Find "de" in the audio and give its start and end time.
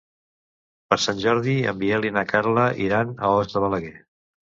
3.53-3.63